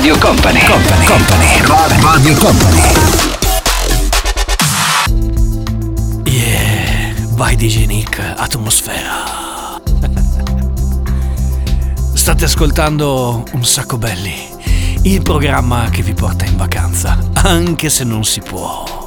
[0.00, 2.80] Radio Company, Company, Company, Radio Company.
[6.24, 9.78] Yeah, vai DJ Nick, atmosfera.
[12.14, 14.48] State ascoltando Un sacco belli,
[15.02, 18.99] il programma che vi porta in vacanza, anche se non si può.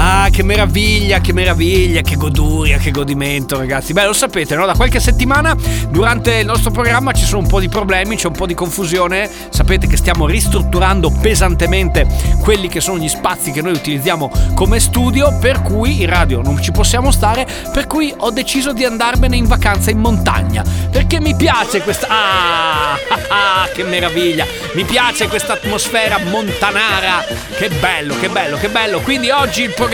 [0.00, 3.92] Ah, che meraviglia, che meraviglia, che goduria, che godimento, ragazzi.
[3.92, 4.64] Beh, lo sapete, no?
[4.64, 5.56] Da qualche settimana
[5.88, 9.28] durante il nostro programma ci sono un po' di problemi, c'è un po' di confusione.
[9.48, 12.06] Sapete che stiamo ristrutturando pesantemente
[12.40, 16.62] quelli che sono gli spazi che noi utilizziamo come studio, per cui in radio non
[16.62, 20.62] ci possiamo stare, per cui ho deciso di andarmene in vacanza in montagna.
[20.92, 22.06] Perché mi piace questa.
[22.08, 22.92] Ah,
[23.28, 24.46] ah, ah, che meraviglia!
[24.74, 27.24] Mi piace questa atmosfera montanara.
[27.58, 29.00] Che bello, che bello, che bello.
[29.00, 29.86] Quindi oggi il programma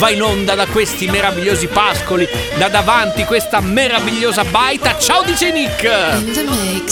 [0.00, 4.96] va in onda da questi meravigliosi pascoli, da davanti questa meravigliosa baita.
[4.98, 5.84] Ciao DJ Nick!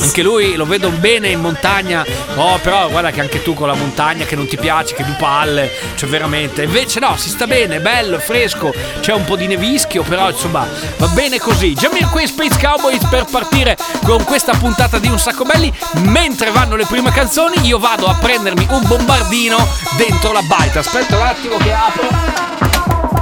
[0.00, 2.04] Anche lui lo vedo bene in montagna.
[2.34, 5.16] Oh, però guarda che anche tu con la montagna che non ti piace, che due
[5.18, 6.64] palle, cioè veramente.
[6.64, 10.30] Invece no, si sta bene, è bello, è fresco, c'è un po' di nevischio, però
[10.30, 11.74] insomma va bene così.
[11.74, 15.72] Jamiroquai Space Cowboys per partire con questa puntata di Un Sacco Belli.
[16.02, 19.56] Mentre vanno le prime canzoni, io vado a prendermi un bombardino
[19.96, 20.80] dentro la baita.
[20.80, 21.97] Aspetta un attimo che apro.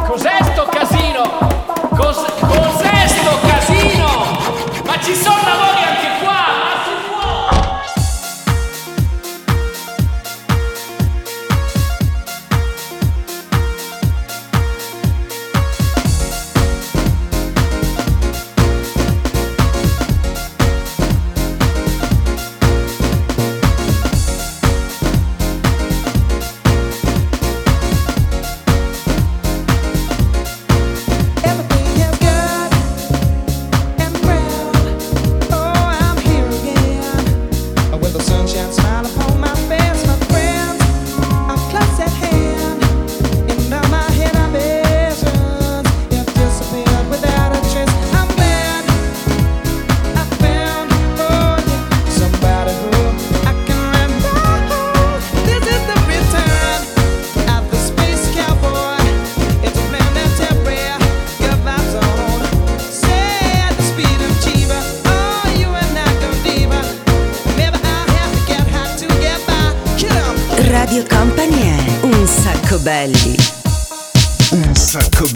[0.07, 1.23] Cos'è sto casino?
[1.97, 4.09] Cos- cos'è sto casino?
[4.85, 5.66] Ma ci sono lavori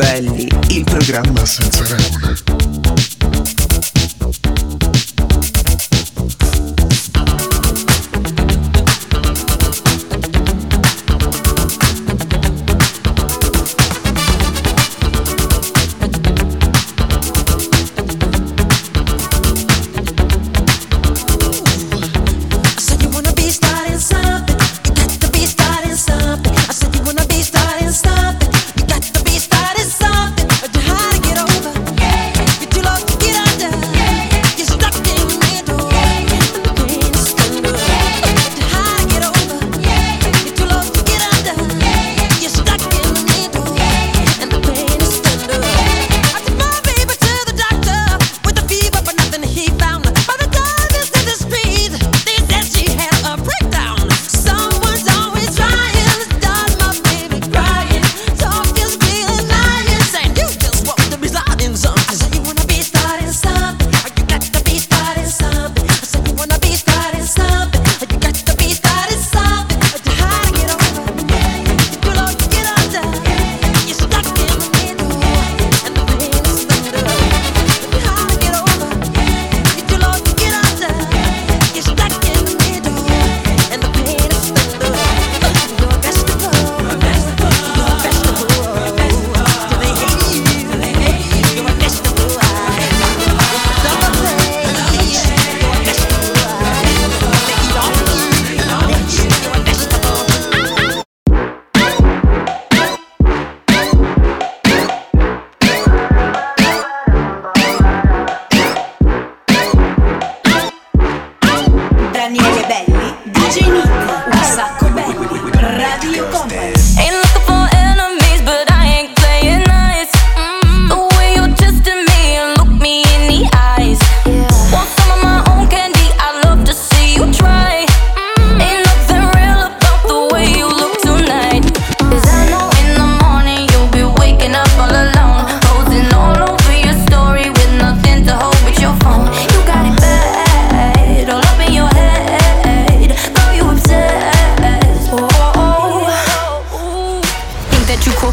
[0.00, 2.59] belli, il programma senza regole.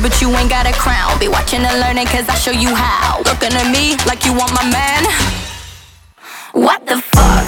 [0.08, 1.20] but you ain't got a crown.
[1.20, 3.18] Be watching and learning, cause I show you how.
[3.24, 5.04] Looking at me like you want my man.
[6.54, 7.47] What the fuck?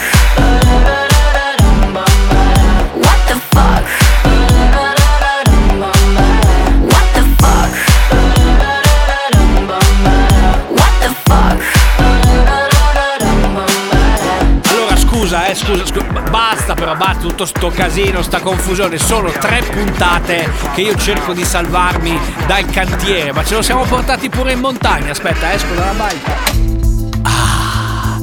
[17.00, 18.98] Basta tutto sto casino, sta confusione.
[18.98, 24.30] Sono tre puntate che io cerco di salvarmi dal cantiere, ma ce lo siamo portati
[24.30, 25.12] pure in montagna.
[25.12, 26.10] Aspetta, esco dalla.
[27.22, 28.20] Ah,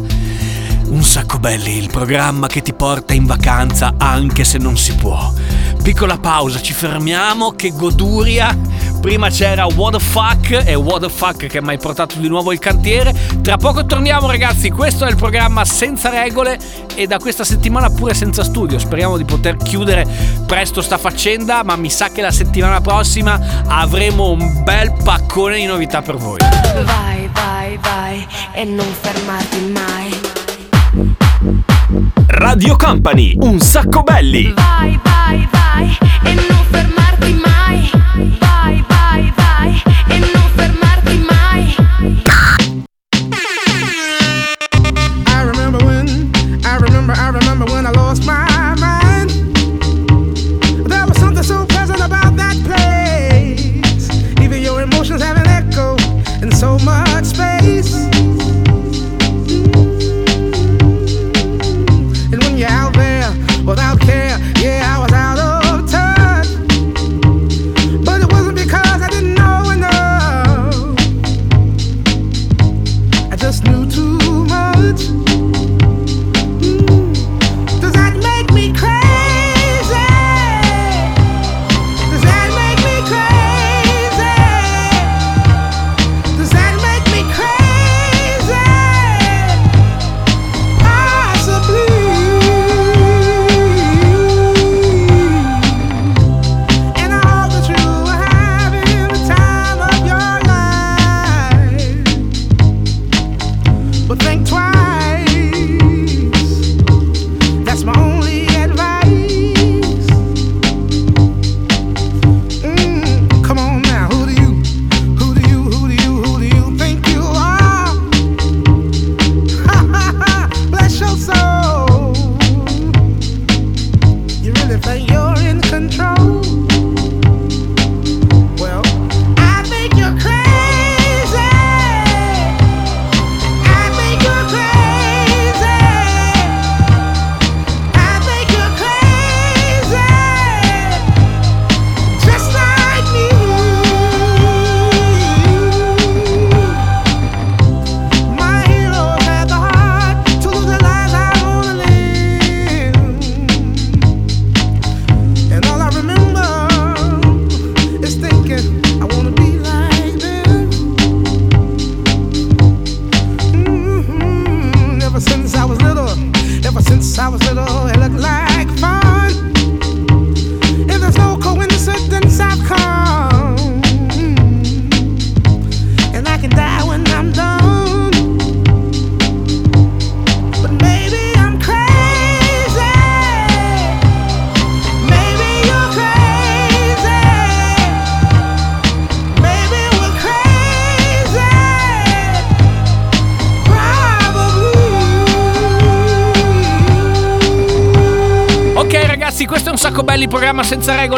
[0.88, 5.32] un sacco belli, il programma che ti porta in vacanza anche se non si può.
[5.82, 8.54] Piccola pausa, ci fermiamo, che goduria.
[9.06, 12.52] Prima c'era What the fuck e What the fuck che mi hai portato di nuovo
[12.52, 13.14] il cantiere.
[13.40, 16.58] Tra poco torniamo ragazzi, questo è il programma senza regole
[16.92, 18.80] e da questa settimana pure senza studio.
[18.80, 20.04] Speriamo di poter chiudere
[20.44, 23.38] presto sta faccenda, ma mi sa che la settimana prossima
[23.68, 26.40] avremo un bel paccone di novità per voi.
[26.40, 30.20] Vai, vai, vai e non fermarti mai.
[32.26, 34.52] Radio Company, un sacco belli.
[34.52, 37.90] Vai, vai, vai e non fermarti mai.
[37.92, 40.35] Vai, vai, vai e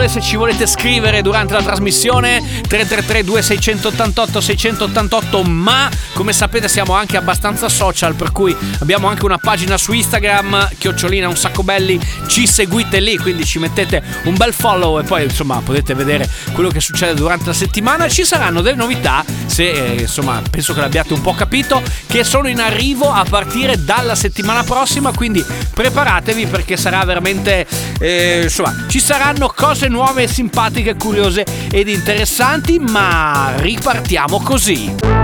[0.08, 7.16] Se ci volete scrivere durante la trasmissione 333 2688 688 ma come sapete siamo anche
[7.16, 11.96] abbastanza social per cui abbiamo anche una pagina su Instagram chiocciolina un sacco belli.
[12.26, 16.70] Ci seguite lì quindi ci mettete un bel follow e poi insomma potete vedere quello
[16.70, 18.08] che succede durante la settimana.
[18.08, 22.48] Ci saranno delle novità se eh, insomma penso che l'abbiate un po' capito che sono
[22.48, 27.64] in arrivo a partire dalla settimana prossima quindi preparatevi perché sarà veramente
[28.00, 35.17] eh, insomma ci saranno cose nuove simpatiche curiose ed interessanti ma ripartiamo così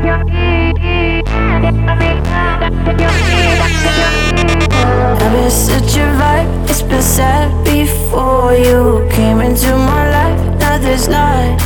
[0.00, 0.14] I've
[5.32, 10.58] been such a vibe, it's been sad before you came into my life.
[10.60, 11.58] Now there's not.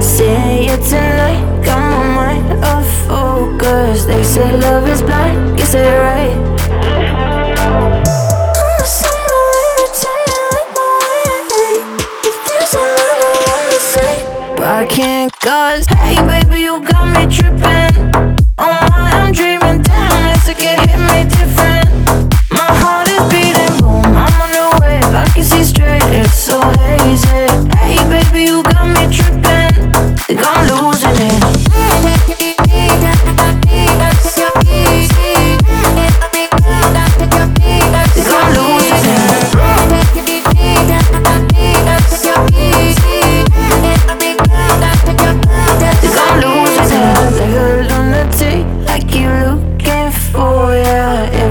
[0.00, 4.04] Seeing you tonight, got my mind off focus.
[4.04, 6.59] They say love is blind, say it right.
[14.80, 17.92] I can't cause Hey baby, you got me trippin'.
[18.56, 22.32] Oh my, I'm dreaming Damn, a again hit me different.
[22.50, 26.58] My heart is beating, boom I'm on the wave, I can see straight It's so
[26.80, 27.28] hazy.
[27.76, 28.79] Hey baby, you got
[51.10, 51.49] Yeah.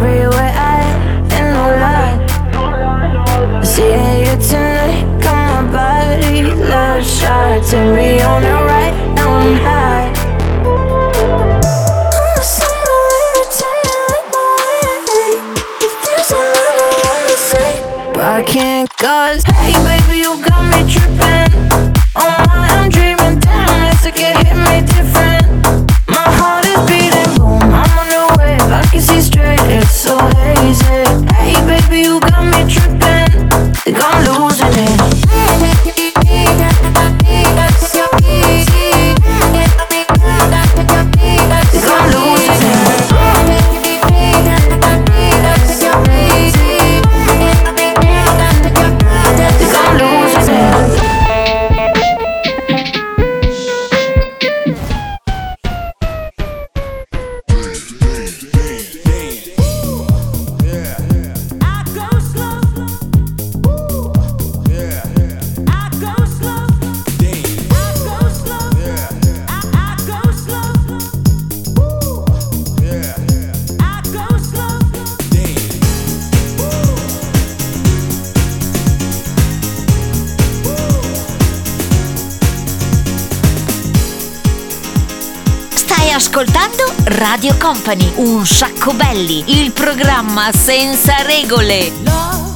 [86.10, 91.92] Stai ascoltando Radio Company, un sacco belli, il programma senza regole.
[92.04, 92.54] Love,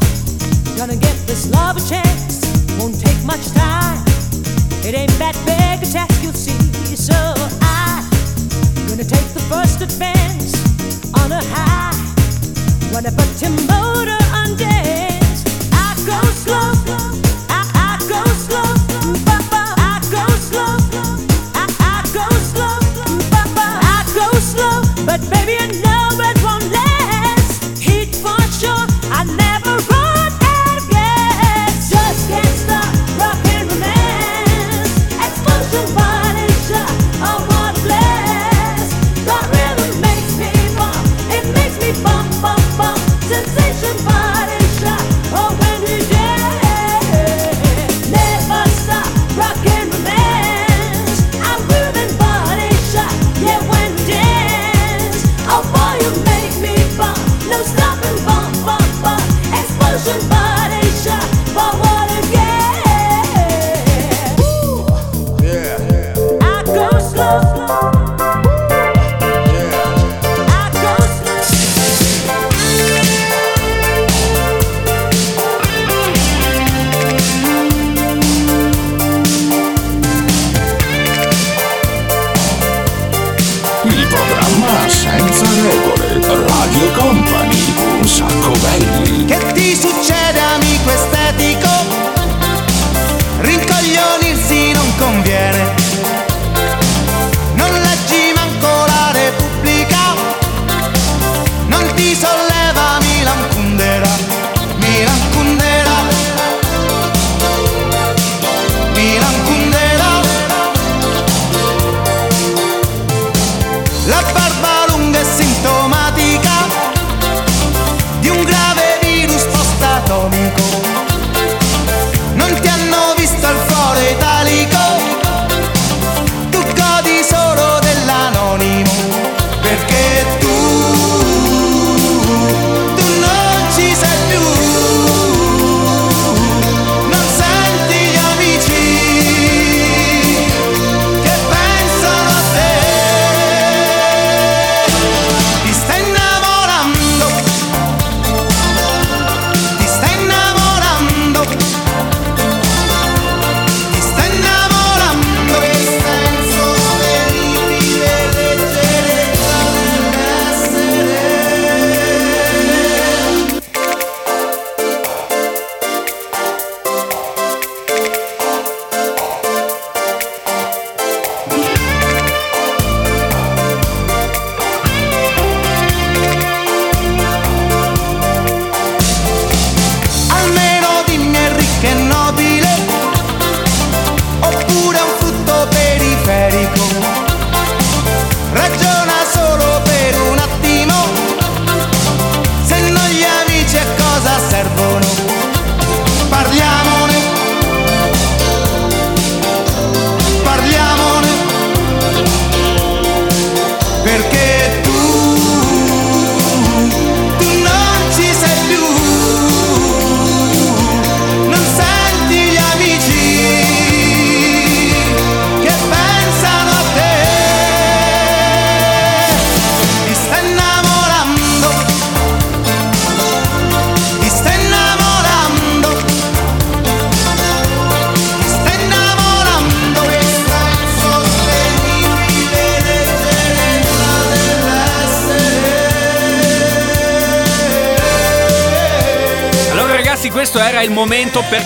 [0.76, 2.40] gonna give this love a chance,
[2.80, 4.02] won't take much time.
[4.82, 6.58] It ain't that big a task, you'll see.
[6.96, 8.04] So I'm
[8.88, 10.58] gonna take the first advance
[11.24, 11.94] on a high.
[12.92, 15.44] Wanna put your motor on dance.
[15.72, 16.72] I go slow.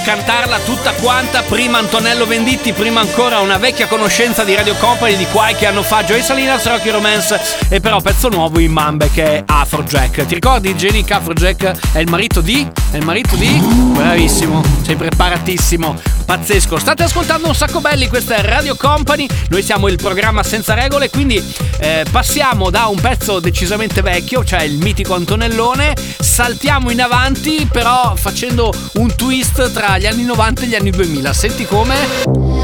[0.06, 5.16] Momento cantarla tutta quanta Prima Antonello Venditti, prima ancora una vecchia conoscenza di Radio Company
[5.16, 9.24] di qualche anno fa Joy Salinas, Rocky Romance e però pezzo nuovo in Mambe che
[9.24, 12.68] è Afrojack Ti ricordi Jenny Afrojack è il marito di?
[12.92, 13.50] È il marito di?
[13.58, 19.88] Bravissimo, sei preparatissimo Pazzesco, state ascoltando un sacco belli, questa è Radio Company, noi siamo
[19.88, 21.42] il programma senza regole, quindi
[21.80, 28.14] eh, passiamo da un pezzo decisamente vecchio, cioè il mitico Antonellone, saltiamo in avanti però
[28.18, 31.96] facendo un twist tra gli anni 90 e gli anni 2000, senti come?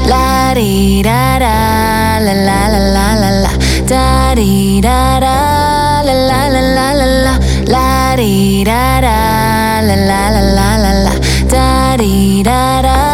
[0.06, 3.50] La di da da la la la la la la
[3.84, 9.94] da di da da la la la la la la la di da da la
[9.94, 11.12] la la la la la
[11.46, 13.13] da di da da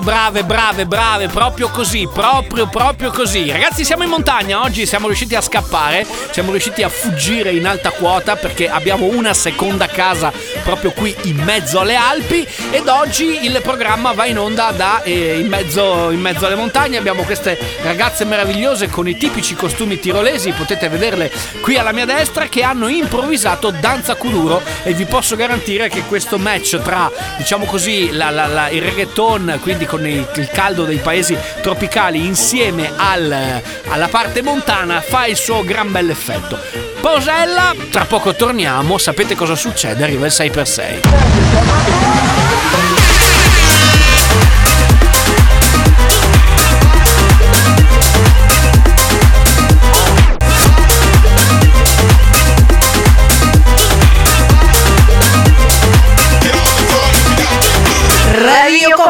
[0.00, 3.50] brave, brave, brave, brave, proprio così, proprio, proprio così.
[3.50, 7.90] Ragazzi, siamo in montagna oggi, siamo riusciti a scappare, siamo riusciti a fuggire in alta
[7.90, 10.32] quota perché abbiamo una seconda casa
[10.62, 15.38] proprio qui in mezzo alle Alpi ed oggi il programma va in onda da eh,
[15.38, 16.96] in, mezzo, in mezzo alle montagne.
[16.98, 21.30] Abbiamo queste ragazze meravigliose con i tipici costumi tirolesi, potete vederle
[21.60, 26.38] qui alla mia destra, che hanno improvvisato danza kuduro e vi posso garantire che questo
[26.38, 31.36] match tra, diciamo così, la- la- la- il reggaeton, quindi con il, caldo dei paesi
[31.62, 36.60] tropicali, insieme al- alla parte montana, fa il suo gran bell'effetto.
[37.00, 40.04] Posella, tra poco torniamo, sapete cosa succede?
[40.04, 42.87] Arriva il 6x6.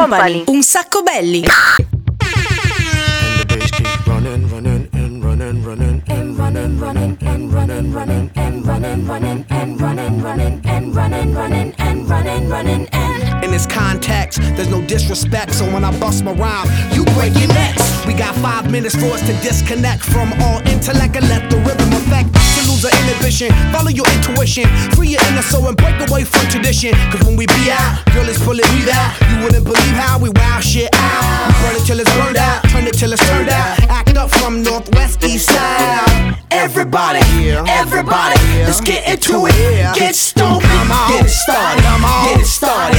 [0.09, 0.43] Radio Company.
[0.47, 1.43] Un sacco belli.
[13.41, 17.47] In this context, there's no disrespect, so when I bust my rhyme, you break your
[17.47, 18.05] necks.
[18.05, 21.91] We got five minutes for us to disconnect from all intellect and let the rhythm
[21.93, 23.49] affect us to lose our inhibition.
[23.73, 26.93] Follow your intuition, free your inner soul and break away from tradition.
[27.11, 29.09] Cause when we be out, girl, it's pulling me out.
[29.29, 31.47] You wouldn't believe how we wow shit out.
[31.47, 33.79] We burn it till it's burned out, turn it till it's turned out.
[33.89, 36.37] Act up from northwest east side.
[36.51, 37.21] Everybody,
[37.69, 39.95] everybody, let's get into it.
[39.95, 40.61] Get stupid,
[41.09, 41.83] get it started,
[42.25, 42.98] get it started,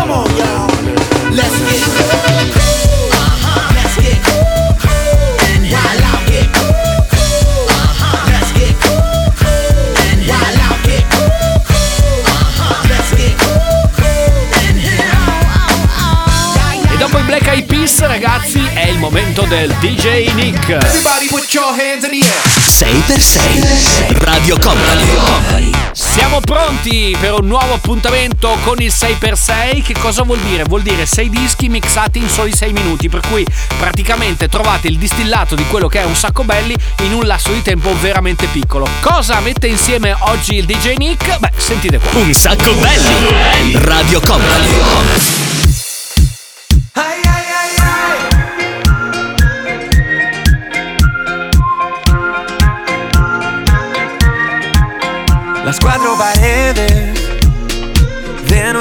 [0.00, 0.64] Come on, y'all.
[1.30, 1.84] Let's get
[2.56, 3.12] cool.
[3.12, 3.68] Uh-huh.
[3.76, 4.72] Let's get cool.
[5.52, 6.72] And while out get cool.
[7.68, 8.32] Uh-huh.
[8.32, 8.96] Let's get cool.
[10.08, 11.28] And while out get cool.
[12.32, 12.88] Uh-huh.
[12.88, 13.60] Let's get cool.
[14.64, 14.80] And
[16.94, 20.70] E dopo i Black Eyed Peas, ragazzi, è il momento del DJ Nick.
[20.70, 22.40] Everybody put your hands in the air.
[22.64, 25.70] 6x6 Radio Company
[26.10, 29.82] Siamo pronti per un nuovo appuntamento con il 6x6.
[29.82, 30.64] Che cosa vuol dire?
[30.64, 33.46] Vuol dire 6 dischi mixati in soli 6 minuti, per cui
[33.78, 37.62] praticamente trovate il distillato di quello che è un sacco belli in un lasso di
[37.62, 38.88] tempo veramente piccolo.
[39.00, 41.38] Cosa mette insieme oggi il DJ Nick?
[41.38, 42.20] Beh, sentite qua.
[42.20, 45.38] Un sacco belli Radio Company
[55.78, 55.99] paredes de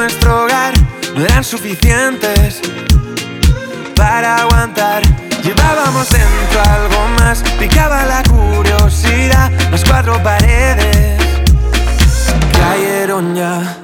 [0.09, 0.73] nuestro hogar
[1.15, 2.61] no eran suficientes
[3.95, 5.03] para aguantar.
[5.43, 9.51] Llevábamos dentro algo más, picaba la curiosidad.
[9.69, 11.21] Las cuatro paredes
[12.53, 13.77] cayeron ya.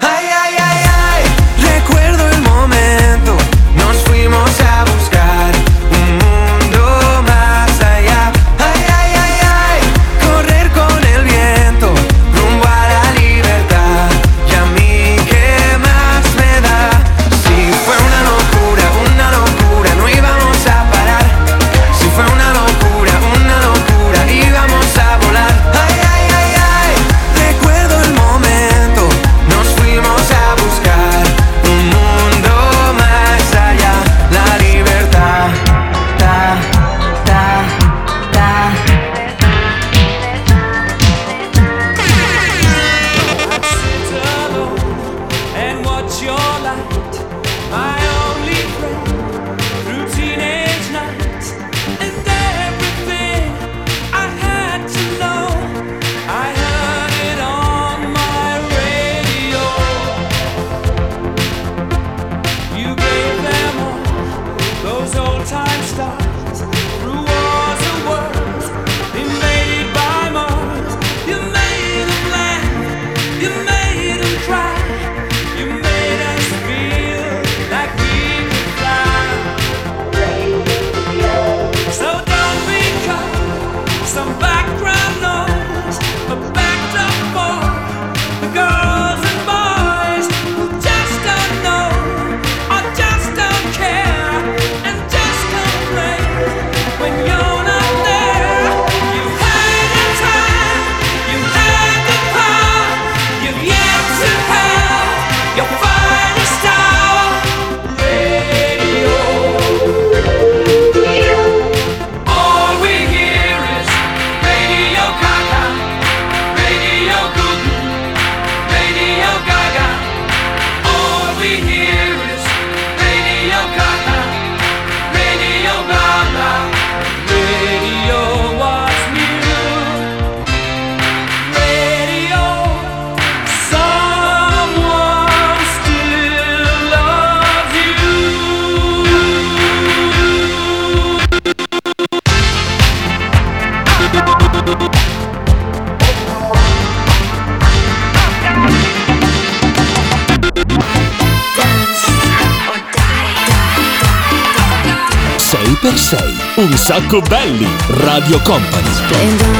[156.85, 159.54] Sacco belli, Radio Company.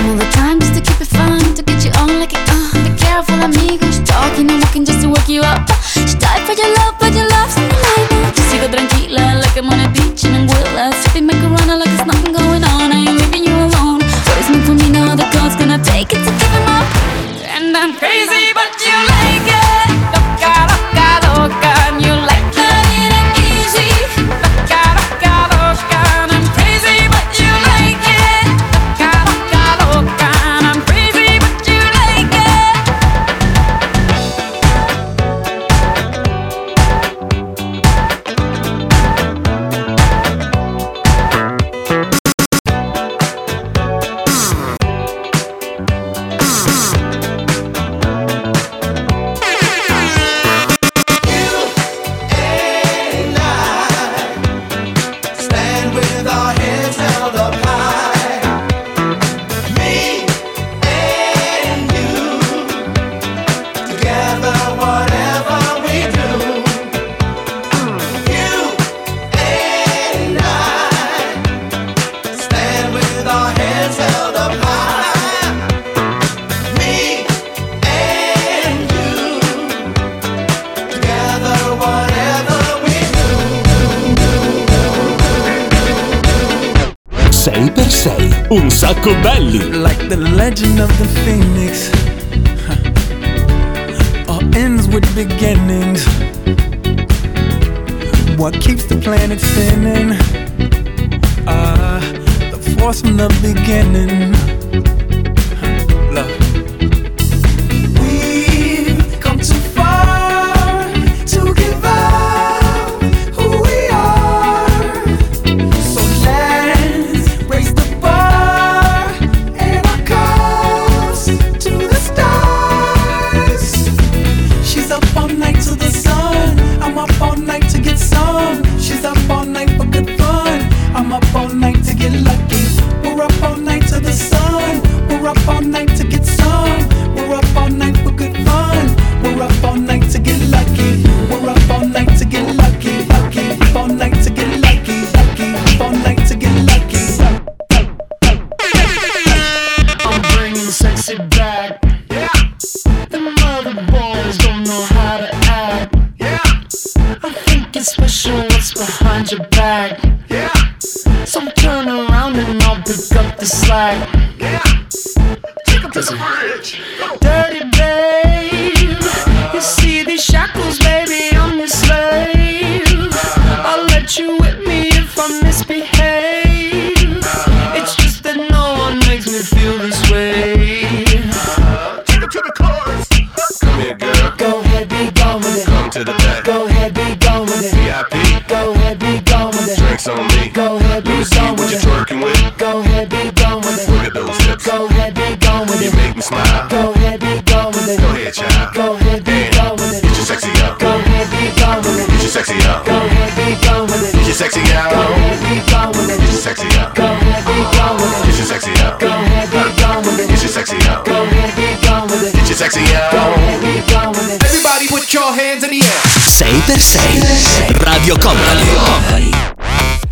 [192.76, 193.88] Go ahead, be gone with it.
[193.88, 194.68] Look at those hips.
[194.68, 195.88] Go ahead, be gone with it.
[195.88, 196.68] You make me smile.
[196.68, 198.04] Go ahead, be gone with it.
[198.04, 198.76] Go ahead, child.
[198.76, 200.04] Go ahead, be gone with it.
[200.04, 200.76] Get your sexy up.
[200.76, 202.12] Go ahead, be gone with it.
[202.12, 202.84] Get your sexy up.
[202.84, 204.12] Go ahead, be gone with it.
[204.12, 204.92] Get your sexy up.
[204.92, 206.20] Go ahead, be gone with it.
[206.20, 206.92] Get your sexy up.
[207.00, 208.28] Go ahead, be gone with it.
[208.28, 209.00] Get your sexy up.
[209.00, 210.28] Go ahead, be gone with it.
[210.28, 211.00] Get your sexy up.
[211.08, 212.36] Go ahead, be gone with it.
[212.36, 213.08] Get your sexy up.
[213.16, 214.44] Go ahead, be gone with it.
[214.44, 216.02] Everybody put your hands in the air.
[216.28, 219.55] 6x6, Radio Company.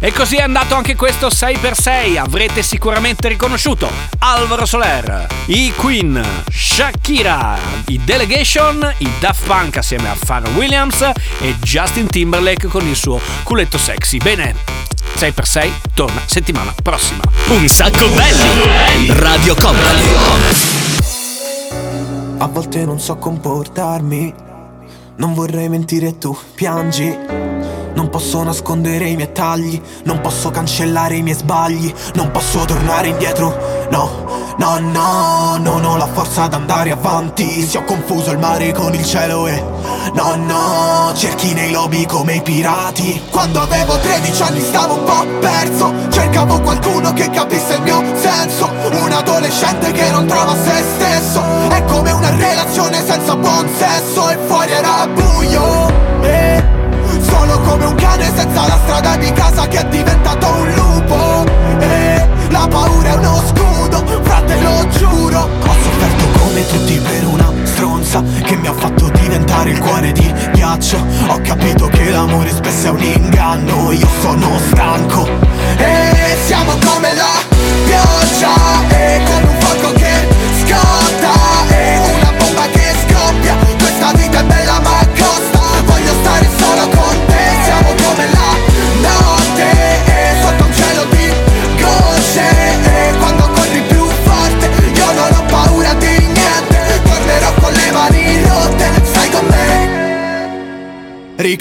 [0.05, 2.17] E così è andato anche questo 6x6.
[2.17, 3.89] Avrete sicuramente riconosciuto
[4.19, 11.55] Alvaro Soler, i Queen, Shakira, i Delegation, i Daft Punk assieme a Pharrell Williams e
[11.61, 14.17] Justin Timberlake con il suo culetto sexy.
[14.17, 14.53] Bene,
[15.15, 17.23] 6x6 torna settimana prossima.
[17.51, 19.07] Un sacco belli.
[19.07, 20.03] Radio Company.
[22.39, 24.33] A volte non so comportarmi,
[25.15, 27.82] non vorrei mentire tu piangi.
[28.03, 33.07] Non posso nascondere i miei tagli, non posso cancellare i miei sbagli, non posso tornare
[33.07, 38.39] indietro, no, no, no, non ho la forza ad andare avanti, si ho confuso il
[38.39, 39.63] mare con il cielo e
[40.15, 43.21] no, no, cerchi nei lobby come i pirati.
[43.31, 48.69] Quando avevo 13 anni stavo un po' perso, cercavo qualcuno che capisse il mio senso,
[49.01, 54.37] un adolescente che non trova se stesso, è come una relazione senza buon senso e
[54.45, 56.01] fuori era buio.
[56.21, 56.72] E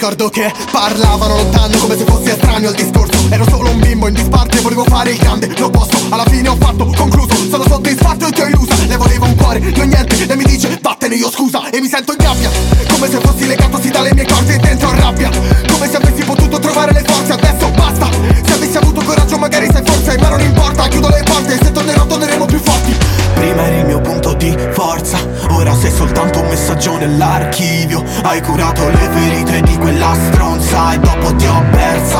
[0.03, 3.17] Ricordo che parlavano lontano come se fossi estraneo al discorso.
[3.29, 6.91] Ero solo un bimbo in disparte, volevo fare il grande, l'opposto Alla fine ho fatto,
[6.93, 8.75] concluso, sono soddisfatto e ti ho illusa.
[8.85, 12.11] Le volevo un cuore, non niente, e mi dice vattene io scusa E mi sento
[12.11, 12.51] in gabbia,
[12.89, 15.29] come se fossi legato sì dalle mie corde e dentro rabbia.
[15.71, 18.09] Come se avessi potuto trovare le forze, adesso basta.
[18.43, 22.05] Se avessi avuto coraggio magari sei forse, ma non importa Chiudo le porte, se tornerò
[22.05, 22.93] torneremo più forti.
[23.35, 25.32] Prima eri il mio punto di forza
[25.65, 28.03] Ora sei soltanto un messaggio nell'archivio.
[28.23, 32.19] Hai curato le ferite di quella stronza E dopo ti ho persa.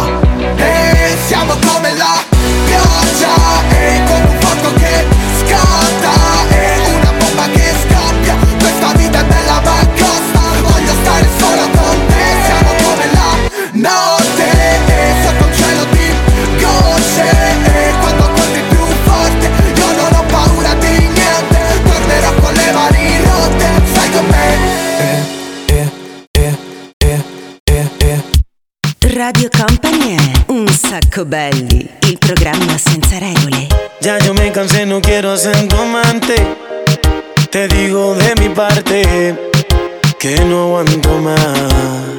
[0.55, 2.23] E siamo come la
[2.65, 3.35] pioggia
[3.69, 5.12] E come un fuoco che
[31.33, 33.65] belli, il programma senza regole.
[34.01, 36.35] Ya yo me cansé, no quiero ser tu amante.
[37.49, 39.35] Te digo de mi parte
[40.19, 42.13] que no aguanto más.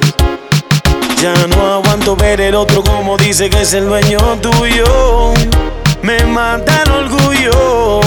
[1.21, 5.33] Ya no aguanto ver el otro como dice que es el dueño tuyo.
[6.01, 8.01] Me mata el orgullo,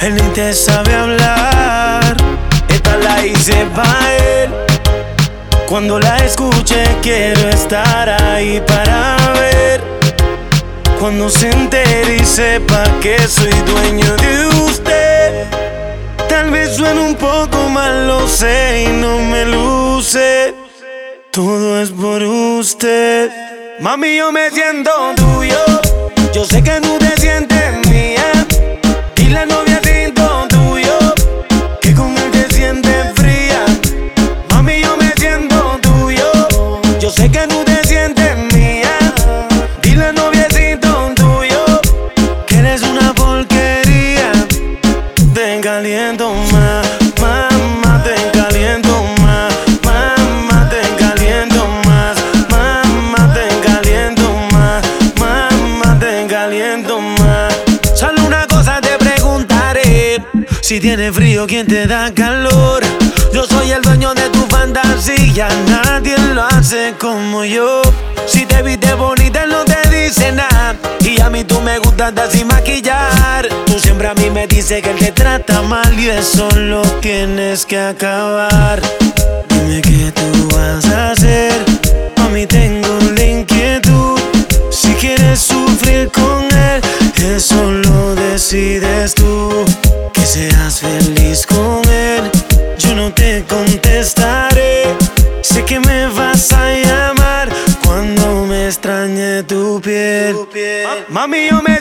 [0.00, 2.16] él ni te sabe hablar.
[2.70, 4.50] Esta la hice pa' él.
[5.68, 9.97] Cuando la escuche quiero estar ahí para ver.
[10.98, 15.46] Cuando se entere y sepa que soy dueño de usted.
[16.28, 20.54] Tal vez suene un poco mal, lo sé y no me luce.
[21.30, 23.30] Todo es por usted.
[23.80, 25.64] Mami, yo me siento tuyo.
[26.34, 28.46] Yo sé que tú te sientes mía.
[29.16, 29.67] Y la novia
[60.78, 62.84] si tiene frío, ¿quién te da calor?
[63.32, 67.82] Yo soy el dueño de tu fantasía, nadie lo hace como yo.
[68.26, 70.76] Si te viste bonita, no te dice nada.
[71.00, 73.48] Y a mí tú me gustas sin maquillar.
[73.66, 77.66] Tú siempre a mí me dices que él te trata mal y eso lo tienes
[77.66, 78.80] que acabar.
[79.48, 81.64] Dime qué tú vas a hacer.
[82.24, 84.20] A mí tengo la inquietud.
[84.70, 86.80] Si quieres sufrir con él,
[87.36, 89.64] eso lo decides tú.
[90.28, 92.30] Seas feliz con él.
[92.76, 94.82] Yo no te contestaré.
[95.40, 97.48] Sé que me vas a llamar
[97.82, 100.36] cuando me extrañe tu piel.
[101.08, 101.80] Mami, yo me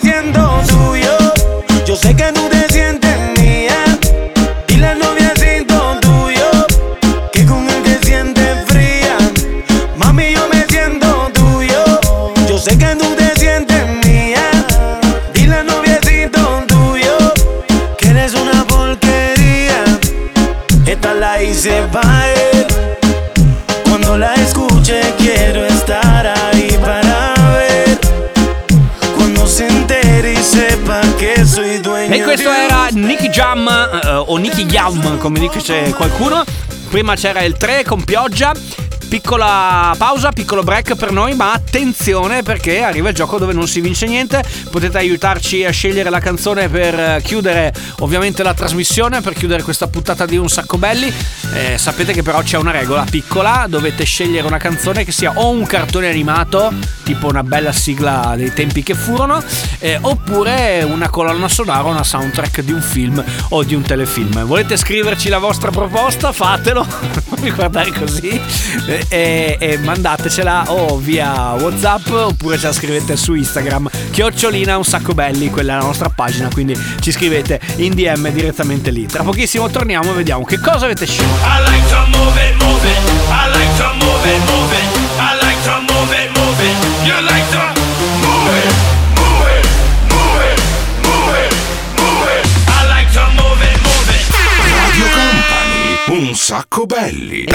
[33.38, 36.44] Jam eh, o Nicky Yam come dice qualcuno.
[36.90, 38.52] Prima c'era il 3 con pioggia.
[39.08, 43.80] Piccola pausa, piccolo break per noi, ma attenzione perché arriva il gioco dove non si
[43.80, 44.44] vince niente.
[44.70, 49.88] Potete aiutarci a scegliere la canzone per eh, chiudere ovviamente la trasmissione, per chiudere questa
[49.88, 51.12] puntata di Un Sacco Belli.
[51.54, 55.50] Eh, sapete che però c'è una regola piccola, dovete scegliere una canzone che sia o
[55.50, 59.42] un cartone animato, tipo una bella sigla dei tempi che furono,
[59.80, 64.44] eh, oppure una colonna sonora, una soundtrack di un film o di un telefilm.
[64.44, 66.34] Volete scriverci la vostra proposta?
[66.34, 66.86] Fatelo,
[67.30, 68.40] non mi guardare così
[68.88, 73.90] eh, e, e mandatecela o via Whatsapp oppure ce la scrivete su Instagram.
[74.12, 78.92] Chiocciolina un sacco belli, quella è la nostra pagina, quindi ci scrivete in DM direttamente
[78.92, 79.06] lì.
[79.06, 81.34] Tra pochissimo torniamo e vediamo che cosa avete scelto.
[81.44, 82.98] I like to move it, move it.
[83.30, 85.08] I like to move it, move it.
[85.20, 86.46] I like to move it, move.
[87.04, 87.74] You like to
[88.22, 88.74] move it,
[89.14, 89.68] move.
[92.68, 94.16] I like to move it, move.
[94.64, 97.46] Radio Company, un sacco belli.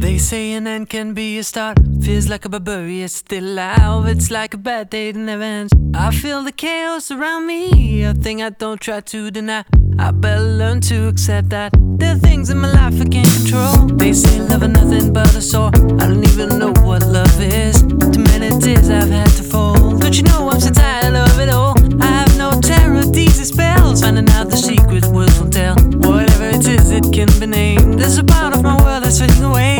[0.00, 1.78] They say an end can be a start.
[2.00, 4.06] Feels like a barbarian still alive.
[4.06, 5.74] It's like a bad day that never ends.
[5.94, 9.64] I feel the chaos around me, a thing I don't try to deny.
[9.98, 13.88] I better learn to accept that there are things in my life I can't control.
[13.98, 15.70] They say love is nothing but a sore.
[16.00, 17.82] I don't even know what love is.
[17.82, 19.98] Too many tears I've had to fall.
[19.98, 21.74] Don't you know I'm so tired of it all?
[22.02, 24.00] I have no terror, these spells.
[24.00, 25.76] Finding out the secret words will tell.
[26.08, 27.98] Whatever it is, it can be named.
[27.98, 29.79] There's a part of my world that's fading away.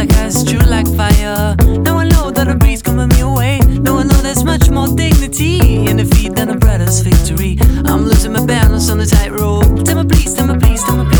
[0.00, 1.54] like ice, true like fire.
[1.84, 3.58] Now I know that a breeze coming my way.
[3.84, 7.58] Now I know there's much more dignity in defeat than a brother's victory.
[7.84, 9.84] I'm losing my balance on the tightrope.
[9.84, 11.19] Tell me please, tell me please, tell me please.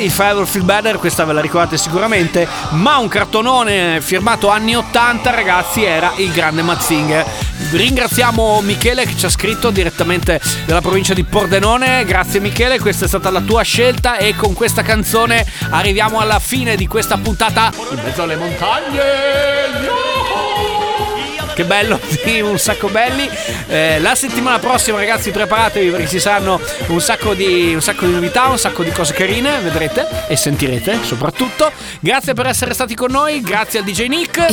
[0.00, 5.82] Ever Feel Better, questa ve la ricordate sicuramente, ma un cartonone firmato anni 80 ragazzi
[5.84, 7.26] era il grande Mazzinger.
[7.72, 13.08] Ringraziamo Michele che ci ha scritto direttamente dalla provincia di Pordenone, grazie Michele, questa è
[13.08, 18.00] stata la tua scelta e con questa canzone arriviamo alla fine di questa puntata in
[18.02, 20.07] mezzo alle montagne.
[21.58, 23.28] Che bello, sì, un sacco belli.
[23.66, 28.12] Eh, la settimana prossima, ragazzi, preparatevi perché ci saranno un sacco, di, un sacco di
[28.12, 31.72] novità, un sacco di cose carine, vedrete e sentirete soprattutto.
[31.98, 34.52] Grazie per essere stati con noi, grazie al DJ Nick.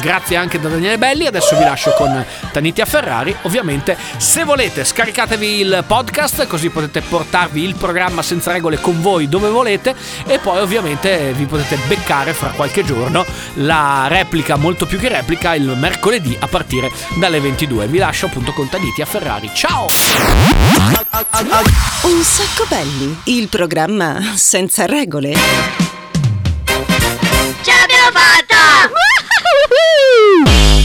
[0.00, 1.26] Grazie anche da Daniele Belli.
[1.26, 3.36] Adesso vi lascio con Tanitia Ferrari.
[3.42, 9.28] Ovviamente, se volete, scaricatevi il podcast così potete portarvi il programma senza regole con voi
[9.28, 9.94] dove volete.
[10.26, 13.22] E poi, ovviamente, vi potete beccare fra qualche giorno
[13.56, 17.88] la replica, molto più che replica, il mercoledì mercoledì a partire dalle 22.
[17.88, 19.50] Vi lascio appunto con Taliti a Ferrari.
[19.52, 19.88] Ciao!
[22.02, 25.34] Un sacco belli, il programma senza regole.
[27.62, 28.94] Ce l'abbiamo fatta!